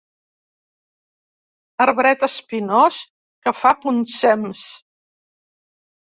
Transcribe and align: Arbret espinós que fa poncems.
Arbret 1.83 2.23
espinós 2.27 2.97
que 3.43 3.53
fa 3.57 3.73
poncems. 3.83 4.63